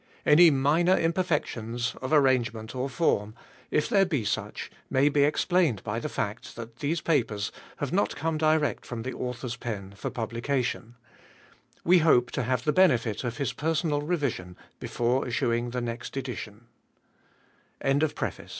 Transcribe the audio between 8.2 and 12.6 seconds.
direct from the author's pen for publication. We hope to